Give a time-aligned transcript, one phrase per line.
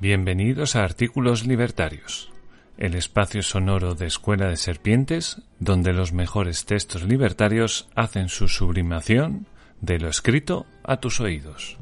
[0.00, 2.32] Bienvenidos a Artículos Libertarios,
[2.78, 9.46] el espacio sonoro de Escuela de Serpientes donde los mejores textos libertarios hacen su sublimación
[9.82, 11.76] de lo escrito a tus oídos.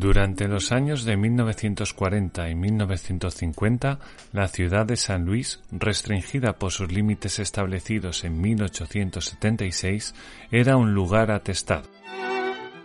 [0.00, 3.98] Durante los años de 1940 y 1950,
[4.32, 10.14] la ciudad de San Luis, restringida por sus límites establecidos en 1876,
[10.50, 11.86] era un lugar atestado.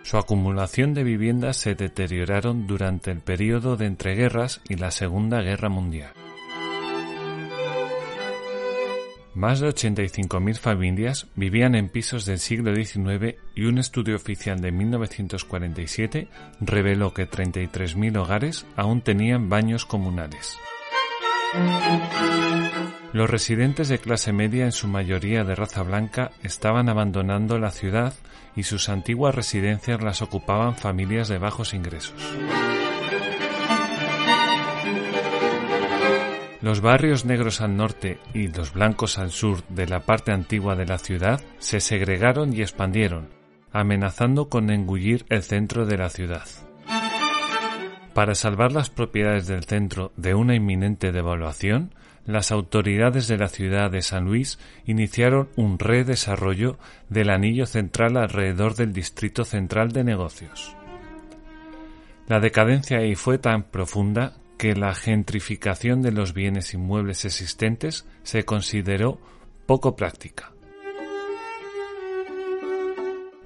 [0.03, 5.69] Su acumulación de viviendas se deterioraron durante el periodo de entreguerras y la Segunda Guerra
[5.69, 6.11] Mundial.
[9.35, 14.71] Más de 85.000 familias vivían en pisos del siglo XIX y un estudio oficial de
[14.71, 16.29] 1947
[16.61, 20.57] reveló que 33.000 hogares aún tenían baños comunales.
[23.11, 28.13] Los residentes de clase media, en su mayoría de raza blanca, estaban abandonando la ciudad
[28.55, 32.15] y sus antiguas residencias las ocupaban familias de bajos ingresos.
[36.65, 40.87] Los barrios negros al norte y los blancos al sur de la parte antigua de
[40.87, 43.29] la ciudad se segregaron y expandieron,
[43.71, 46.47] amenazando con engullir el centro de la ciudad.
[48.15, 51.93] Para salvar las propiedades del centro de una inminente devaluación,
[52.25, 58.73] las autoridades de la ciudad de San Luis iniciaron un redesarrollo del anillo central alrededor
[58.73, 60.75] del distrito central de negocios.
[62.27, 68.45] La decadencia ahí fue tan profunda que la gentrificación de los bienes inmuebles existentes se
[68.45, 69.19] consideró
[69.65, 70.51] poco práctica.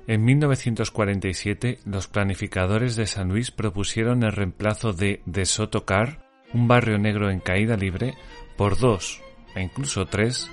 [0.07, 6.67] En 1947, los planificadores de San Luis propusieron el reemplazo de De Soto Car, un
[6.67, 8.15] barrio negro en caída libre,
[8.57, 9.21] por dos,
[9.55, 10.49] e incluso tres,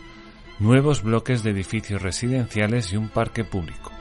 [0.59, 3.93] nuevos bloques de edificios residenciales y un parque público.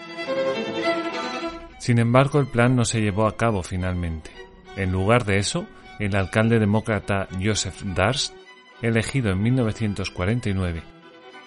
[1.80, 4.32] Sin embargo, el plan no se llevó a cabo finalmente.
[4.76, 5.68] En lugar de eso,
[6.00, 8.36] el alcalde demócrata Joseph Darst,
[8.82, 10.84] elegido en 1949,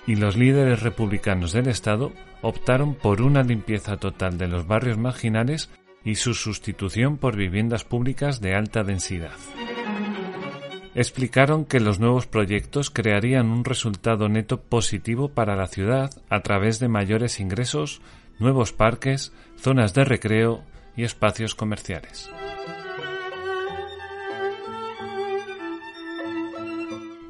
[0.07, 5.71] y los líderes republicanos del Estado optaron por una limpieza total de los barrios marginales
[6.05, 9.33] y su sustitución por viviendas públicas de alta densidad.
[10.95, 16.81] Explicaron que los nuevos proyectos crearían un resultado neto positivo para la ciudad a través
[16.81, 18.01] de mayores ingresos,
[18.39, 20.65] nuevos parques, zonas de recreo
[20.97, 22.31] y espacios comerciales.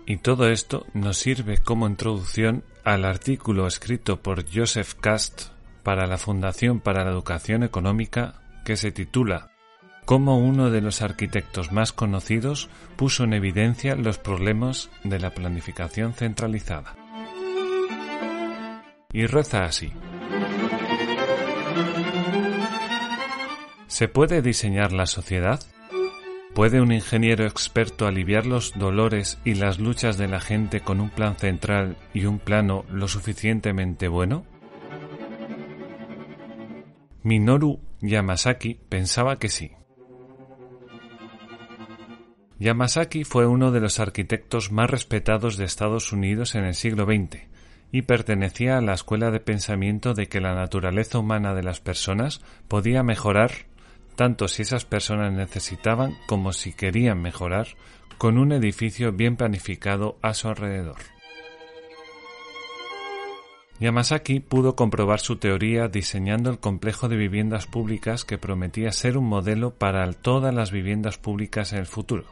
[0.09, 5.49] Y todo esto nos sirve como introducción al artículo escrito por Joseph Cast
[5.83, 9.51] para la Fundación para la Educación Económica que se titula
[10.07, 16.15] Cómo uno de los arquitectos más conocidos puso en evidencia los problemas de la planificación
[16.15, 16.97] centralizada.
[19.13, 19.93] Y reza así.
[23.89, 25.61] ¿Se puede diseñar la sociedad?
[26.55, 31.11] ¿Puede un ingeniero experto aliviar los dolores y las luchas de la gente con un
[31.11, 34.45] plan central y un plano lo suficientemente bueno?
[37.23, 39.73] Minoru Yamasaki pensaba que sí.
[42.59, 47.47] Yamasaki fue uno de los arquitectos más respetados de Estados Unidos en el siglo XX
[47.93, 52.41] y pertenecía a la escuela de pensamiento de que la naturaleza humana de las personas
[52.67, 53.68] podía mejorar
[54.19, 57.69] tanto si esas personas necesitaban como si querían mejorar,
[58.19, 60.97] con un edificio bien planificado a su alrededor.
[63.79, 69.27] Yamasaki pudo comprobar su teoría diseñando el complejo de viviendas públicas que prometía ser un
[69.29, 72.25] modelo para todas las viviendas públicas en el futuro.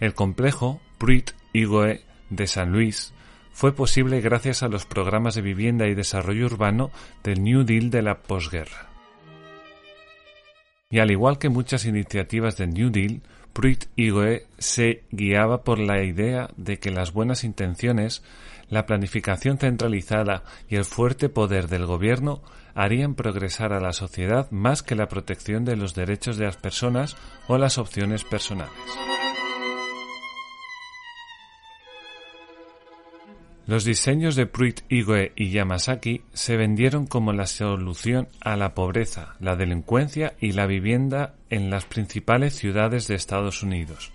[0.00, 2.00] El complejo Pruitt Igoe
[2.30, 3.12] de San Luis
[3.52, 6.90] fue posible gracias a los programas de vivienda y desarrollo urbano
[7.22, 8.89] del New Deal de la posguerra.
[10.92, 13.22] Y al igual que muchas iniciativas del New Deal,
[13.52, 18.24] Pruitt Igoe se guiaba por la idea de que las buenas intenciones,
[18.68, 22.42] la planificación centralizada y el fuerte poder del gobierno
[22.74, 27.16] harían progresar a la sociedad más que la protección de los derechos de las personas
[27.46, 28.72] o las opciones personales.
[33.70, 39.36] Los diseños de Pruitt Igoe y Yamasaki se vendieron como la solución a la pobreza,
[39.38, 44.10] la delincuencia y la vivienda en las principales ciudades de Estados Unidos.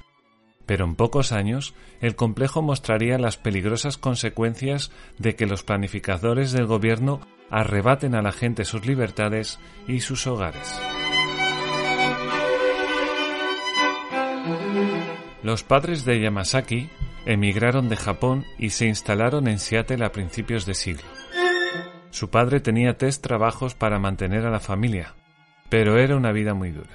[0.66, 6.66] Pero en pocos años, el complejo mostraría las peligrosas consecuencias de que los planificadores del
[6.66, 9.58] gobierno arrebaten a la gente sus libertades
[9.88, 10.82] y sus hogares.
[15.46, 16.90] Los padres de Yamasaki
[17.28, 21.06] emigraron de Japón y se instalaron en Seattle a principios de siglo.
[22.10, 25.14] Su padre tenía tres trabajos para mantener a la familia,
[25.70, 26.90] pero era una vida muy dura.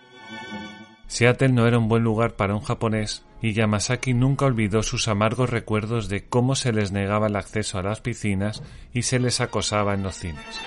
[1.06, 5.48] Seattle no era un buen lugar para un japonés y Yamasaki nunca olvidó sus amargos
[5.48, 9.94] recuerdos de cómo se les negaba el acceso a las piscinas y se les acosaba
[9.94, 10.60] en los cines.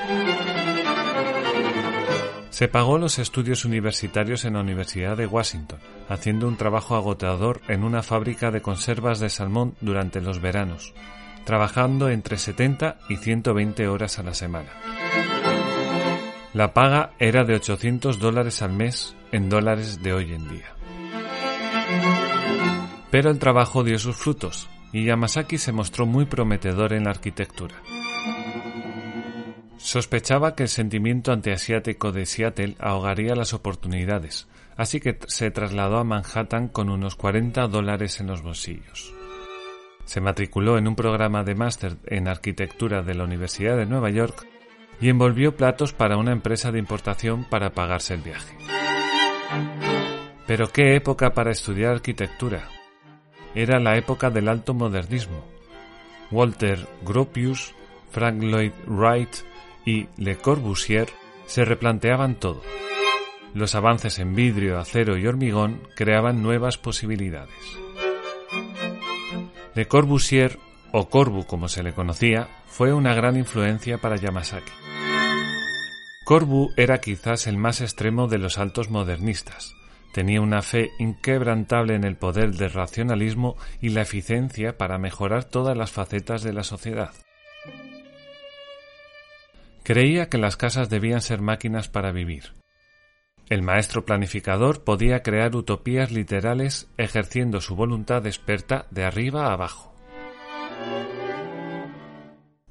[2.64, 7.84] Se pagó los estudios universitarios en la Universidad de Washington, haciendo un trabajo agotador en
[7.84, 10.94] una fábrica de conservas de salmón durante los veranos,
[11.44, 14.70] trabajando entre 70 y 120 horas a la semana.
[16.54, 20.74] La paga era de 800 dólares al mes en dólares de hoy en día.
[23.12, 27.76] Pero el trabajo dio sus frutos, y Yamasaki se mostró muy prometedor en la arquitectura.
[29.84, 34.48] Sospechaba que el sentimiento antiasiático de Seattle ahogaría las oportunidades,
[34.78, 39.14] así que se trasladó a Manhattan con unos 40 dólares en los bolsillos.
[40.06, 44.48] Se matriculó en un programa de máster en arquitectura de la Universidad de Nueva York
[45.02, 48.58] y envolvió platos para una empresa de importación para pagarse el viaje.
[50.48, 52.70] Pero qué época para estudiar arquitectura.
[53.54, 55.44] Era la época del alto modernismo.
[56.32, 57.76] Walter Gropius,
[58.12, 59.53] Frank Lloyd Wright,
[59.86, 61.10] y Le Corbusier
[61.46, 62.62] se replanteaban todo.
[63.54, 67.54] Los avances en vidrio, acero y hormigón creaban nuevas posibilidades.
[69.76, 70.58] Le Corbusier,
[70.92, 74.72] o Corbu como se le conocía, fue una gran influencia para Yamasaki.
[76.26, 79.76] Corbu era quizás el más extremo de los altos modernistas.
[80.14, 85.76] Tenía una fe inquebrantable en el poder del racionalismo y la eficiencia para mejorar todas
[85.76, 87.12] las facetas de la sociedad.
[89.84, 92.54] Creía que las casas debían ser máquinas para vivir.
[93.50, 99.94] El maestro planificador podía crear utopías literales ejerciendo su voluntad experta de arriba a abajo.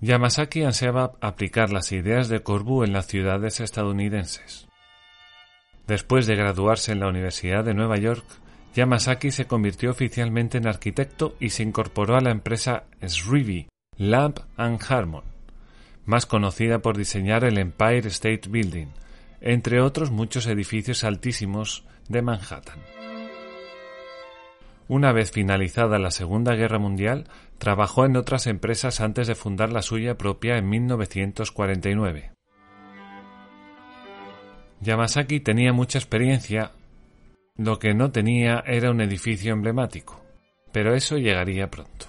[0.01, 4.67] Yamasaki ansiaba aplicar las ideas de Corbu en las ciudades estadounidenses.
[5.87, 8.25] Después de graduarse en la Universidad de Nueva York,
[8.75, 13.69] Yamasaki se convirtió oficialmente en arquitecto y se incorporó a la empresa Srivi
[13.99, 15.32] Lamp and Harmon
[16.05, 18.89] más conocida por diseñar el Empire State Building,
[19.41, 22.79] entre otros muchos edificios altísimos de Manhattan.
[24.89, 27.25] Una vez finalizada la Segunda Guerra Mundial,
[27.59, 32.33] trabajó en otras empresas antes de fundar la suya propia en 1949.
[34.81, 36.73] Yamasaki tenía mucha experiencia,
[37.57, 40.21] lo que no tenía era un edificio emblemático,
[40.73, 42.02] pero eso llegaría pronto.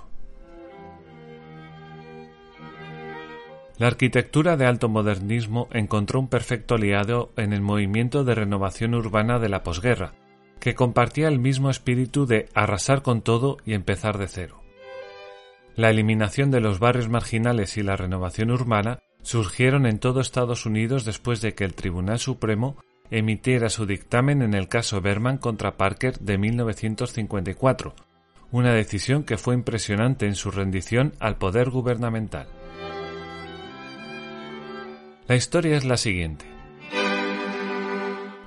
[3.77, 9.39] La arquitectura de alto modernismo encontró un perfecto aliado en el movimiento de renovación urbana
[9.39, 10.13] de la posguerra,
[10.59, 14.61] que compartía el mismo espíritu de arrasar con todo y empezar de cero.
[15.75, 21.03] La eliminación de los barrios marginales y la renovación urbana surgieron en todo Estados Unidos
[21.03, 22.77] después de que el Tribunal Supremo
[23.09, 27.95] emitiera su dictamen en el caso Berman contra Parker de 1954,
[28.51, 32.47] una decisión que fue impresionante en su rendición al poder gubernamental.
[35.25, 36.45] La historia es la siguiente.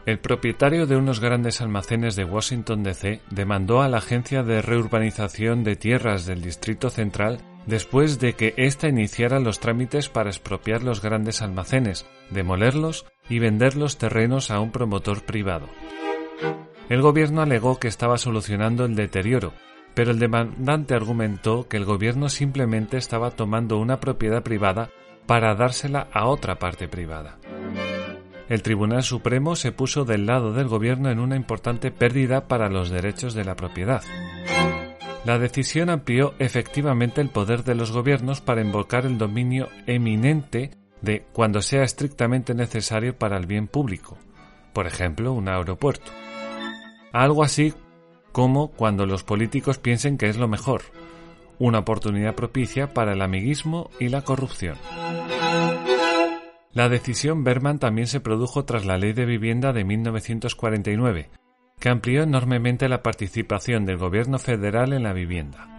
[0.05, 5.65] El propietario de unos grandes almacenes de Washington DC demandó a la Agencia de Reurbanización
[5.65, 11.01] de Tierras del Distrito Central después de que ésta iniciara los trámites para expropiar los
[11.01, 15.69] grandes almacenes, demolerlos y vender los terrenos a un promotor privado.
[16.91, 19.55] El gobierno alegó que estaba solucionando el deterioro,
[19.95, 24.91] pero el demandante argumentó que el gobierno simplemente estaba tomando una propiedad privada
[25.27, 27.39] para dársela a otra parte privada.
[28.49, 32.91] El Tribunal Supremo se puso del lado del gobierno en una importante pérdida para los
[32.91, 34.03] derechos de la propiedad.
[35.25, 40.71] La decisión amplió efectivamente el poder de los gobiernos para invocar el dominio eminente
[41.03, 44.17] de cuando sea estrictamente necesario para el bien público,
[44.73, 46.13] por ejemplo, un aeropuerto.
[47.13, 47.75] Algo así
[48.31, 50.83] como cuando los políticos piensen que es lo mejor,
[51.59, 54.77] una oportunidad propicia para el amiguismo y la corrupción.
[56.73, 61.31] La decisión Berman también se produjo tras la Ley de Vivienda de 1949,
[61.81, 65.77] que amplió enormemente la participación del gobierno federal en la vivienda.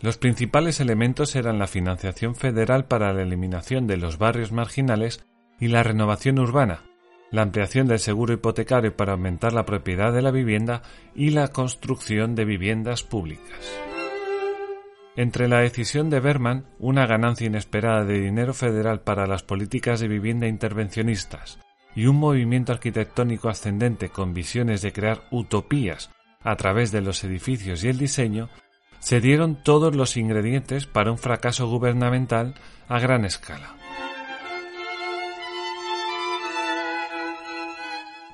[0.00, 5.24] Los principales elementos eran la financiación federal para la eliminación de los barrios marginales
[5.58, 6.84] y la renovación urbana,
[7.30, 10.82] la ampliación del seguro hipotecario para aumentar la propiedad de la vivienda
[11.14, 13.93] y la construcción de viviendas públicas.
[15.16, 20.08] Entre la decisión de Berman, una ganancia inesperada de dinero federal para las políticas de
[20.08, 21.60] vivienda intervencionistas,
[21.94, 26.10] y un movimiento arquitectónico ascendente con visiones de crear utopías
[26.42, 28.48] a través de los edificios y el diseño,
[28.98, 32.54] se dieron todos los ingredientes para un fracaso gubernamental
[32.88, 33.76] a gran escala.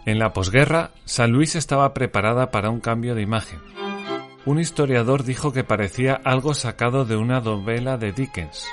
[0.06, 3.79] En la posguerra, San Luis estaba preparada para un cambio de imagen.
[4.46, 8.66] Un historiador dijo que parecía algo sacado de una novela de Dickens.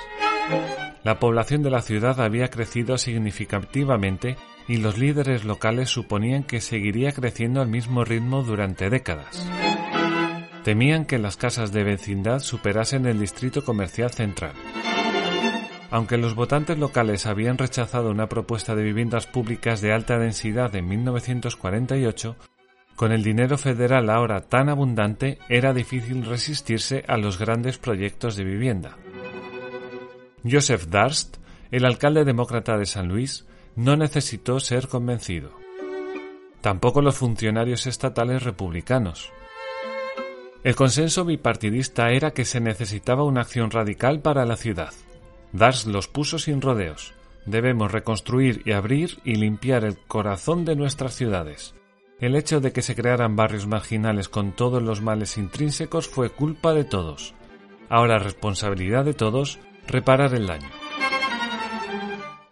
[1.04, 7.12] La población de la ciudad había crecido significativamente y los líderes locales suponían que seguiría
[7.12, 9.46] creciendo al mismo ritmo durante décadas.
[10.64, 14.52] Temían que las casas de vecindad superasen el distrito comercial central.
[15.90, 20.86] Aunque los votantes locales habían rechazado una propuesta de viviendas públicas de alta densidad en
[20.88, 22.36] 1948,
[22.98, 28.42] con el dinero federal ahora tan abundante era difícil resistirse a los grandes proyectos de
[28.42, 28.96] vivienda.
[30.42, 31.36] Joseph Darst,
[31.70, 35.52] el alcalde demócrata de San Luis, no necesitó ser convencido.
[36.60, 39.32] Tampoco los funcionarios estatales republicanos.
[40.64, 44.92] El consenso bipartidista era que se necesitaba una acción radical para la ciudad.
[45.52, 47.14] Dars los puso sin rodeos.
[47.46, 51.76] Debemos reconstruir y abrir y limpiar el corazón de nuestras ciudades.
[52.20, 56.74] El hecho de que se crearan barrios marginales con todos los males intrínsecos fue culpa
[56.74, 57.34] de todos.
[57.88, 60.68] Ahora responsabilidad de todos reparar el daño.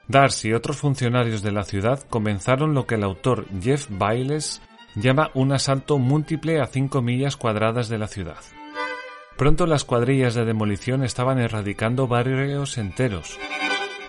[0.06, 4.62] Dars y otros funcionarios de la ciudad comenzaron lo que el autor Jeff Bailes
[4.94, 8.38] llama un asalto múltiple a cinco millas cuadradas de la ciudad.
[9.37, 13.37] Pronto las cuadrillas de demolición estaban erradicando barrios enteros.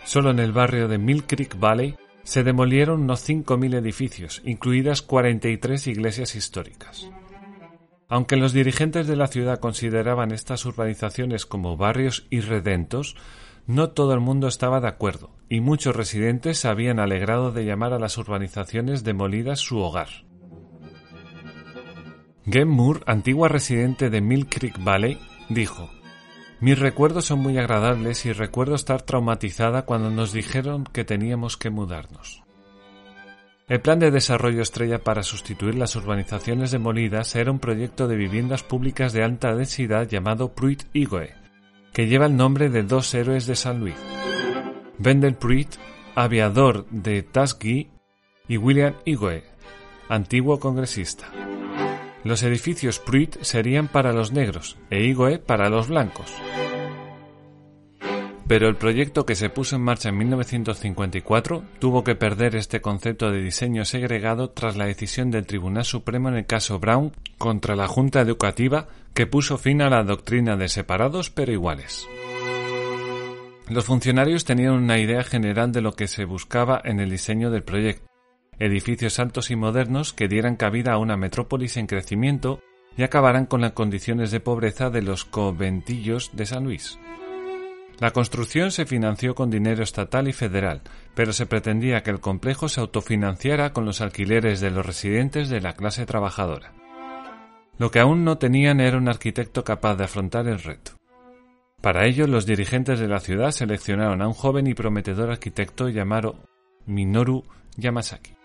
[0.06, 5.88] Solo en el barrio de Mill Creek Valley se demolieron unos 5.000 edificios, incluidas 43
[5.88, 7.10] iglesias históricas.
[8.10, 13.15] Aunque los dirigentes de la ciudad consideraban estas urbanizaciones como barrios irredentos,
[13.65, 17.93] no todo el mundo estaba de acuerdo, y muchos residentes se habían alegrado de llamar
[17.93, 20.10] a las urbanizaciones demolidas su hogar.
[22.46, 25.17] Gem Moore, antigua residente de Mill Creek Valley,
[25.48, 25.89] dijo
[26.60, 31.70] Mis recuerdos son muy agradables y recuerdo estar traumatizada cuando nos dijeron que teníamos que
[31.70, 32.44] mudarnos.
[33.68, 38.64] El plan de desarrollo estrella para sustituir las urbanizaciones demolidas era un proyecto de viviendas
[38.64, 41.36] públicas de alta densidad llamado Pruitt Igoe,
[41.94, 43.98] que lleva el nombre de dos héroes de San Luis,
[45.04, 45.76] Wendell Pruitt,
[46.16, 47.92] aviador de Tuskegee,
[48.48, 49.44] y William Igoe,
[50.10, 51.28] antiguo congresista.
[52.24, 56.34] Los edificios Pruitt serían para los negros e Igoe para los blancos.
[58.48, 63.30] Pero el proyecto que se puso en marcha en 1954 tuvo que perder este concepto
[63.30, 67.88] de diseño segregado tras la decisión del Tribunal Supremo en el caso Brown contra la
[67.88, 72.08] Junta Educativa que puso fin a la doctrina de separados pero iguales.
[73.70, 77.63] Los funcionarios tenían una idea general de lo que se buscaba en el diseño del
[77.63, 78.08] proyecto,
[78.60, 82.62] edificios altos y modernos que dieran cabida a una metrópolis en crecimiento
[82.96, 86.98] y acabaran con las condiciones de pobreza de los conventillos de San Luis.
[88.00, 90.82] La construcción se financió con dinero estatal y federal,
[91.16, 95.62] pero se pretendía que el complejo se autofinanciara con los alquileres de los residentes de
[95.62, 96.74] la clase trabajadora.
[97.80, 100.92] Lo que aún no tenían era un arquitecto capaz de afrontar el reto.
[101.82, 106.44] Para ello, los dirigentes de la ciudad seleccionaron a un joven y prometedor arquitecto llamado
[106.86, 107.44] Minoru
[107.77, 108.37] Yamasaki.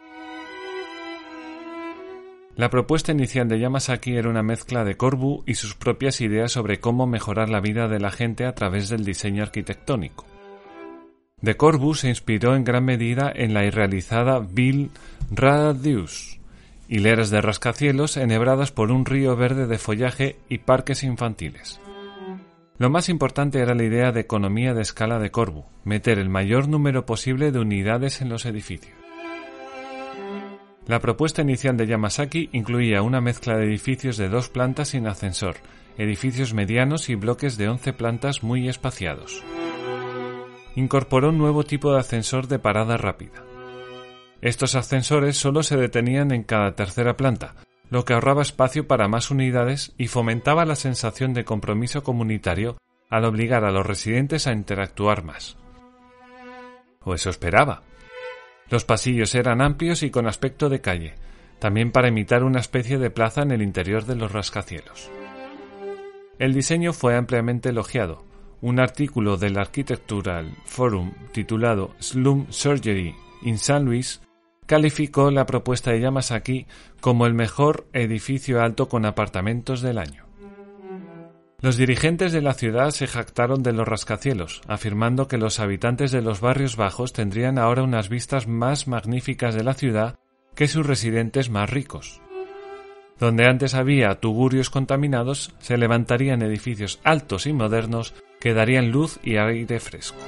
[2.55, 6.81] La propuesta inicial de Yamasaki era una mezcla de Corbu y sus propias ideas sobre
[6.81, 10.27] cómo mejorar la vida de la gente a través del diseño arquitectónico.
[11.41, 14.91] De Corbu se inspiró en gran medida en la irrealizada Bill
[15.31, 16.41] Radius,
[16.89, 21.81] hileras de rascacielos enhebradas por un río verde de follaje y parques infantiles.
[22.77, 26.69] Lo más importante era la idea de economía de escala de Corbu, meter el mayor
[26.69, 29.02] número posible de unidades en los edificios.
[30.87, 35.57] La propuesta inicial de Yamasaki incluía una mezcla de edificios de dos plantas sin ascensor,
[35.97, 39.45] edificios medianos y bloques de once plantas muy espaciados.
[40.75, 43.45] Incorporó un nuevo tipo de ascensor de parada rápida.
[44.41, 47.55] Estos ascensores solo se detenían en cada tercera planta,
[47.89, 52.77] lo que ahorraba espacio para más unidades y fomentaba la sensación de compromiso comunitario
[53.09, 55.57] al obligar a los residentes a interactuar más.
[57.05, 57.83] O eso esperaba.
[58.73, 61.13] Los pasillos eran amplios y con aspecto de calle,
[61.59, 65.11] también para imitar una especie de plaza en el interior de los rascacielos.
[66.39, 68.25] El diseño fue ampliamente elogiado.
[68.63, 74.23] Un artículo del Architectural Forum titulado Slum Surgery in San Luis
[74.65, 76.67] calificó la propuesta de Yamasaki
[77.03, 80.32] como el mejor edificio alto con apartamentos del año.
[81.63, 86.21] Los dirigentes de la ciudad se jactaron de los rascacielos, afirmando que los habitantes de
[86.21, 90.17] los barrios bajos tendrían ahora unas vistas más magníficas de la ciudad
[90.57, 92.21] que sus residentes más ricos.
[93.21, 99.37] Donde antes había tugurios contaminados, se levantarían edificios altos y modernos que darían luz y
[99.37, 100.19] aire fresco.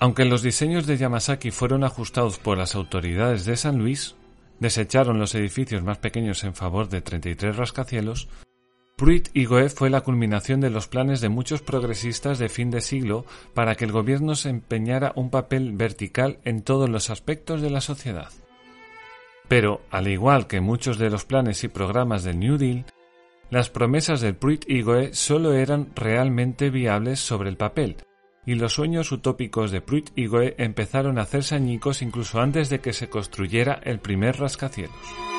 [0.00, 4.16] Aunque los diseños de Yamasaki fueron ajustados por las autoridades de San Luis,
[4.58, 8.28] desecharon los edificios más pequeños en favor de 33 rascacielos,
[8.98, 13.26] Pruitt Igoe fue la culminación de los planes de muchos progresistas de fin de siglo
[13.52, 17.82] para que el gobierno se empeñara un papel vertical en todos los aspectos de la
[17.82, 18.32] sociedad.
[19.48, 22.86] Pero, al igual que muchos de los planes y programas del New Deal,
[23.50, 27.98] las promesas del Pruitt Igoe solo eran realmente viables sobre el papel,
[28.46, 32.94] y los sueños utópicos de Pruitt Igoe empezaron a hacerse añicos incluso antes de que
[32.94, 35.35] se construyera el primer rascacielos.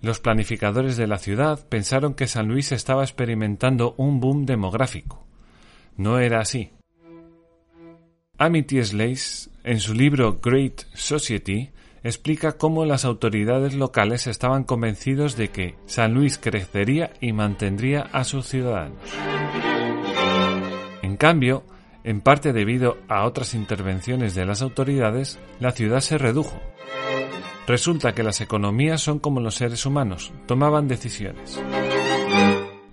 [0.00, 5.26] Los planificadores de la ciudad pensaron que San Luis estaba experimentando un boom demográfico.
[5.96, 6.70] No era así.
[8.38, 11.70] Amity Sleiss, en su libro Great Society,
[12.04, 18.22] explica cómo las autoridades locales estaban convencidos de que San Luis crecería y mantendría a
[18.22, 18.98] sus ciudadanos.
[21.02, 21.64] En cambio,
[22.04, 26.60] en parte debido a otras intervenciones de las autoridades, la ciudad se redujo.
[27.68, 31.62] Resulta que las economías son como los seres humanos, tomaban decisiones.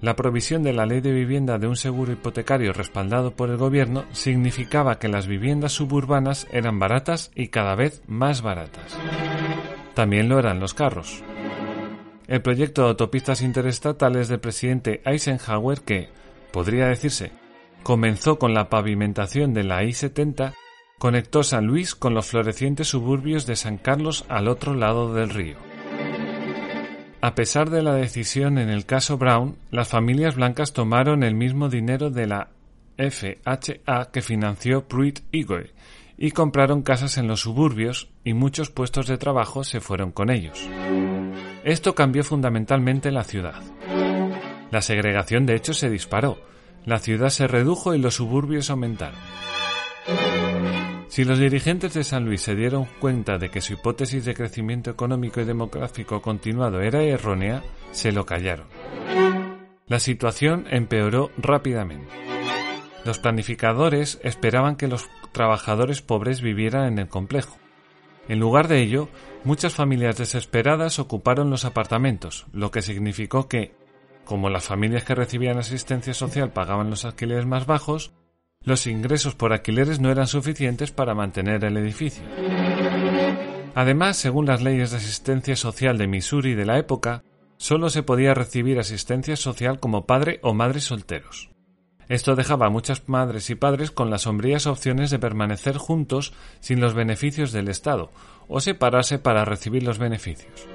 [0.01, 4.03] La provisión de la ley de vivienda de un seguro hipotecario respaldado por el gobierno
[4.11, 8.99] significaba que las viviendas suburbanas eran baratas y cada vez más baratas.
[9.93, 11.23] También lo eran los carros.
[12.27, 16.09] El proyecto de autopistas interestatales del presidente Eisenhower que,
[16.51, 17.31] podría decirse,
[17.81, 20.53] comenzó con la pavimentación de la I-70
[20.97, 25.57] conectó San Luis con los florecientes suburbios de San Carlos al otro lado del río.
[27.21, 31.69] A pesar de la decisión en el caso Brown, las familias blancas tomaron el mismo
[31.69, 32.49] dinero de la
[32.97, 35.71] FHA que financió Pruitt Igoe
[36.17, 40.69] y compraron casas en los suburbios y muchos puestos de trabajo se fueron con ellos.
[41.63, 43.61] Esto cambió fundamentalmente la ciudad.
[44.71, 46.37] La segregación de hecho se disparó,
[46.85, 49.19] la ciudad se redujo y los suburbios aumentaron.
[51.15, 54.91] Si los dirigentes de San Luis se dieron cuenta de que su hipótesis de crecimiento
[54.91, 58.67] económico y demográfico continuado era errónea, se lo callaron.
[59.87, 62.13] La situación empeoró rápidamente.
[63.05, 67.55] Los planificadores esperaban que los trabajadores pobres vivieran en el complejo.
[68.27, 69.07] En lugar de ello,
[69.45, 73.73] muchas familias desesperadas ocuparon los apartamentos, lo que significó que,
[74.25, 78.11] como las familias que recibían asistencia social pagaban los alquileres más bajos,
[78.65, 82.23] los ingresos por alquileres no eran suficientes para mantener el edificio.
[83.75, 87.23] Además, según las leyes de asistencia social de Missouri de la época,
[87.57, 91.49] solo se podía recibir asistencia social como padre o madre solteros.
[92.07, 96.79] Esto dejaba a muchas madres y padres con las sombrías opciones de permanecer juntos sin
[96.79, 98.11] los beneficios del Estado
[98.47, 100.67] o separarse para recibir los beneficios.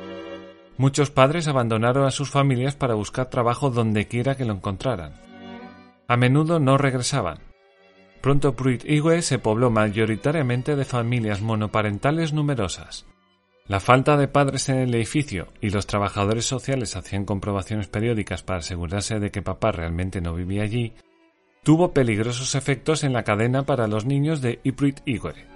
[0.77, 5.13] Muchos padres abandonaron a sus familias para buscar trabajo donde quiera que lo encontraran.
[6.09, 7.50] A menudo no regresaban,
[8.21, 13.07] Pronto Pruitt Igue se pobló mayoritariamente de familias monoparentales numerosas.
[13.67, 18.59] La falta de padres en el edificio y los trabajadores sociales hacían comprobaciones periódicas para
[18.59, 20.93] asegurarse de que papá realmente no vivía allí,
[21.63, 25.47] tuvo peligrosos efectos en la cadena para los niños de Pruitt Igue.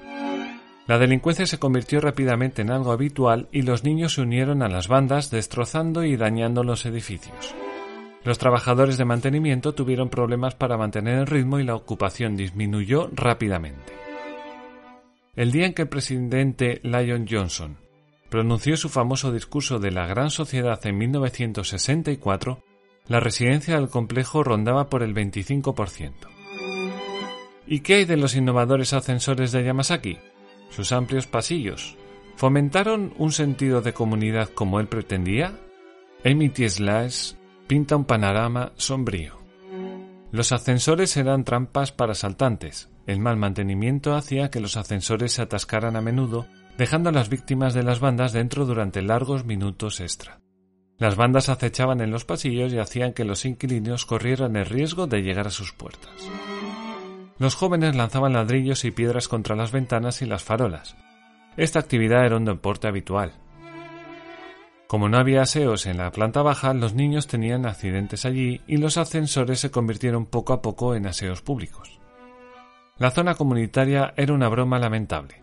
[0.86, 4.86] La delincuencia se convirtió rápidamente en algo habitual y los niños se unieron a las
[4.88, 7.54] bandas destrozando y dañando los edificios.
[8.24, 13.92] Los trabajadores de mantenimiento tuvieron problemas para mantener el ritmo y la ocupación disminuyó rápidamente.
[15.36, 17.76] El día en que el presidente Lyon Johnson
[18.30, 22.62] pronunció su famoso discurso de la Gran Sociedad en 1964,
[23.06, 26.12] la residencia del complejo rondaba por el 25%.
[27.66, 30.18] ¿Y qué hay de los innovadores ascensores de Yamasaki?
[30.70, 31.96] Sus amplios pasillos.
[32.36, 35.58] ¿Fomentaron un sentido de comunidad como él pretendía?
[36.24, 37.34] Amy Slash
[37.66, 39.38] pinta un panorama sombrío.
[40.32, 42.90] Los ascensores eran trampas para asaltantes.
[43.06, 46.46] El mal mantenimiento hacía que los ascensores se atascaran a menudo,
[46.76, 50.40] dejando a las víctimas de las bandas dentro durante largos minutos extra.
[50.98, 55.22] Las bandas acechaban en los pasillos y hacían que los inquilinos corrieran el riesgo de
[55.22, 56.10] llegar a sus puertas.
[57.38, 60.96] Los jóvenes lanzaban ladrillos y piedras contra las ventanas y las farolas.
[61.56, 63.32] Esta actividad era un deporte habitual.
[64.94, 68.96] Como no había aseos en la planta baja, los niños tenían accidentes allí y los
[68.96, 71.98] ascensores se convirtieron poco a poco en aseos públicos.
[72.98, 75.42] La zona comunitaria era una broma lamentable.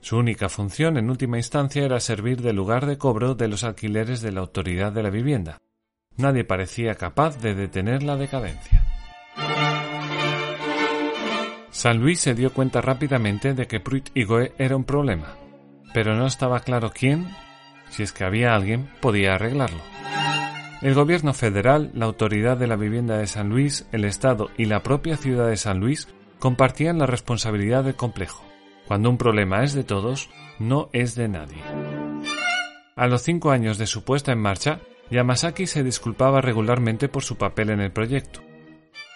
[0.00, 4.22] Su única función en última instancia era servir de lugar de cobro de los alquileres
[4.22, 5.58] de la autoridad de la vivienda.
[6.16, 8.82] Nadie parecía capaz de detener la decadencia.
[11.70, 15.36] San Luis se dio cuenta rápidamente de que Pruit Igoe era un problema,
[15.92, 17.28] pero no estaba claro quién,
[17.90, 19.80] si es que había alguien, podía arreglarlo.
[20.82, 24.82] El gobierno federal, la autoridad de la vivienda de San Luis, el Estado y la
[24.82, 28.42] propia ciudad de San Luis compartían la responsabilidad del complejo.
[28.88, 31.62] Cuando un problema es de todos, no es de nadie.
[32.96, 37.36] A los cinco años de su puesta en marcha, Yamasaki se disculpaba regularmente por su
[37.36, 38.40] papel en el proyecto.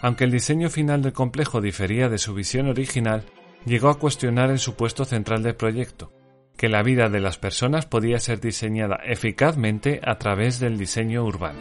[0.01, 3.23] Aunque el diseño final del complejo difería de su visión original,
[3.65, 6.11] llegó a cuestionar el supuesto central del proyecto,
[6.57, 11.59] que la vida de las personas podía ser diseñada eficazmente a través del diseño urbano.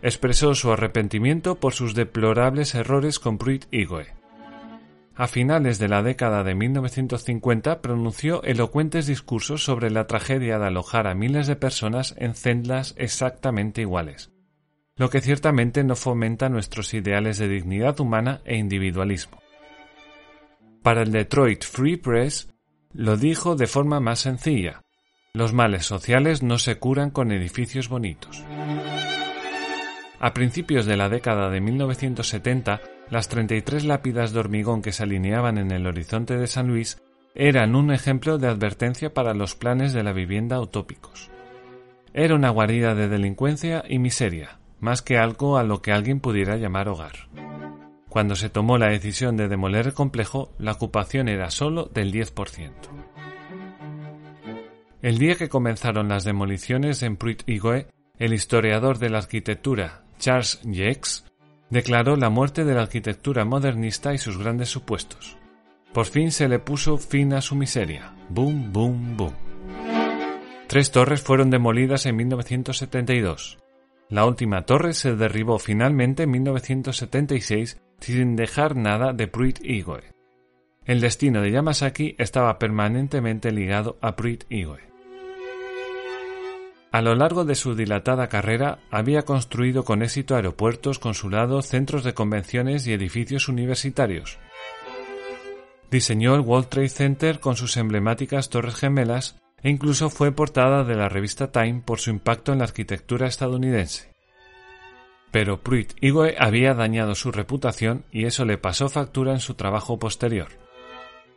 [0.00, 4.18] Expresó su arrepentimiento por sus deplorables errores con Pruitt Igoe.
[5.16, 11.08] A finales de la década de 1950 pronunció elocuentes discursos sobre la tragedia de alojar
[11.08, 14.30] a miles de personas en celdas exactamente iguales,
[14.94, 19.42] lo que ciertamente no fomenta nuestros ideales de dignidad humana e individualismo.
[20.84, 22.48] Para el Detroit Free Press,
[22.92, 24.82] lo dijo de forma más sencilla.
[25.34, 28.44] Los males sociales no se curan con edificios bonitos.
[30.20, 35.58] A principios de la década de 1970, las 33 lápidas de hormigón que se alineaban
[35.58, 37.00] en el horizonte de San Luis
[37.34, 41.30] eran un ejemplo de advertencia para los planes de la vivienda utópicos.
[42.12, 46.56] Era una guarida de delincuencia y miseria, más que algo a lo que alguien pudiera
[46.56, 47.28] llamar hogar.
[48.08, 52.72] Cuando se tomó la decisión de demoler el complejo, la ocupación era solo del 10%.
[55.02, 57.86] El día que comenzaron las demoliciones en Pruitt Igoe,
[58.18, 61.24] el historiador de la arquitectura Charles Jex
[61.70, 65.36] declaró la muerte de la arquitectura modernista y sus grandes supuestos.
[65.92, 68.14] Por fin se le puso fin a su miseria.
[68.28, 69.34] Boom, boom, boom.
[70.66, 73.58] Tres torres fueron demolidas en 1972.
[74.08, 80.12] La última torre se derribó finalmente en 1976 sin dejar nada de Pruitt Igoe.
[80.84, 84.88] El destino de Yamasaki estaba permanentemente ligado a Pruitt Igoe.
[86.90, 92.14] A lo largo de su dilatada carrera había construido con éxito aeropuertos, consulados, centros de
[92.14, 94.38] convenciones y edificios universitarios.
[95.90, 100.94] Diseñó el World Trade Center con sus emblemáticas torres gemelas e incluso fue portada de
[100.94, 104.07] la revista Time por su impacto en la arquitectura estadounidense.
[105.30, 109.98] Pero Pruitt Igoe había dañado su reputación y eso le pasó factura en su trabajo
[109.98, 110.48] posterior.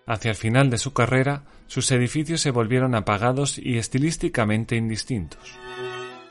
[0.05, 5.57] Hacia el final de su carrera, sus edificios se volvieron apagados y estilísticamente indistintos.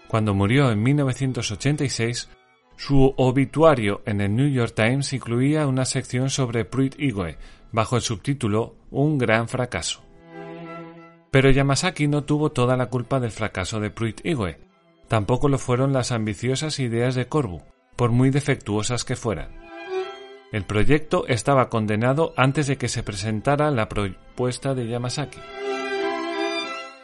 [0.08, 2.28] Cuando murió en 1986,
[2.76, 7.36] su obituario en el New York Times incluía una sección sobre Pruitt Igoe,
[7.72, 10.02] bajo el subtítulo Un gran fracaso.
[11.30, 14.58] Pero Yamasaki no tuvo toda la culpa del fracaso de Pruitt Igoe.
[15.10, 17.62] Tampoco lo fueron las ambiciosas ideas de Corbu,
[17.96, 19.50] por muy defectuosas que fueran.
[20.52, 25.40] El proyecto estaba condenado antes de que se presentara la propuesta de Yamasaki.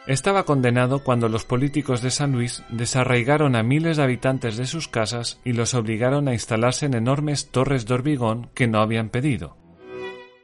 [0.05, 4.87] Estaba condenado cuando los políticos de San Luis desarraigaron a miles de habitantes de sus
[4.87, 9.57] casas y los obligaron a instalarse en enormes torres de hormigón que no habían pedido.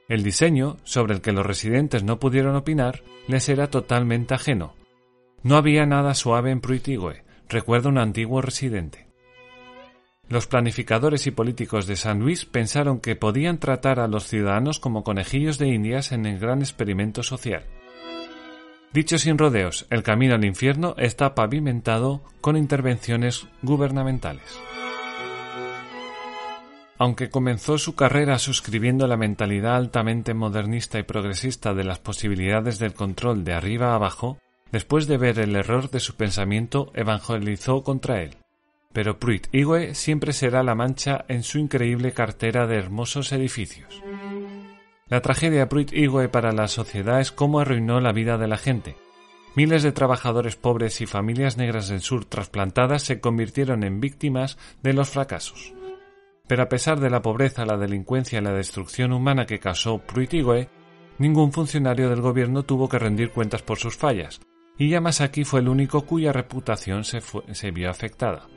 [0.10, 4.76] El diseño, sobre el que los residentes no pudieron opinar, les era totalmente ajeno.
[5.44, 9.08] No había nada suave en Pruitigüe, recuerda un antiguo residente.
[10.30, 15.04] Los planificadores y políticos de San Luis pensaron que podían tratar a los ciudadanos como
[15.04, 17.66] conejillos de indias en el gran experimento social.
[18.94, 24.60] Dicho sin rodeos, el camino al infierno está pavimentado con intervenciones gubernamentales.
[27.00, 32.94] Aunque comenzó su carrera suscribiendo la mentalidad altamente modernista y progresista de las posibilidades del
[32.94, 34.38] control de arriba a abajo,
[34.74, 38.36] después de ver el error de su pensamiento evangelizó contra él
[38.94, 44.02] pero Pruitt Igoe siempre será la mancha en su increíble cartera de hermosos edificios.
[45.10, 48.96] La tragedia Pruitt Igoe para la sociedad es cómo arruinó la vida de la gente.
[49.56, 54.94] Miles de trabajadores pobres y familias negras del sur trasplantadas se convirtieron en víctimas de
[54.94, 55.74] los fracasos.
[56.48, 60.34] Pero a pesar de la pobreza, la delincuencia y la destrucción humana que causó Pruitt
[60.34, 60.70] Igoe,
[61.18, 64.42] ningún funcionario del gobierno tuvo que rendir cuentas por sus fallas,
[64.78, 68.48] y Yamasaki fue el único cuya reputación se, vio afectada.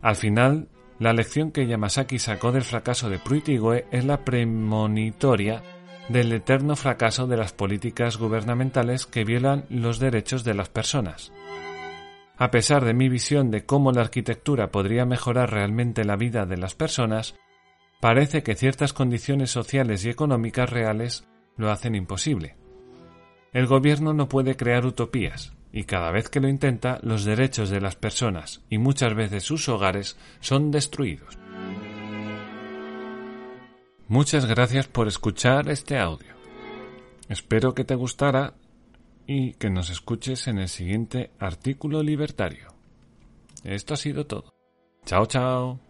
[0.00, 0.68] Al final,
[0.98, 5.62] la lección que Yamasaki sacó del fracaso de Pruitt-Igoe es la premonitoria
[6.08, 11.32] del eterno fracaso de las políticas gubernamentales que violan los derechos de las personas.
[12.36, 16.56] A pesar de mi visión de cómo la arquitectura podría mejorar realmente la vida de
[16.56, 17.36] las personas,
[18.00, 22.59] parece que ciertas condiciones sociales y económicas reales lo hacen imposible.
[23.52, 27.80] El gobierno no puede crear utopías, y cada vez que lo intenta, los derechos de
[27.80, 31.38] las personas y muchas veces sus hogares son destruidos.
[34.08, 36.34] Muchas gracias por escuchar este audio.
[37.28, 38.54] Espero que te gustara
[39.26, 42.74] y que nos escuches en el siguiente artículo libertario.
[43.62, 44.52] Esto ha sido todo.
[45.04, 45.89] Chao, chao.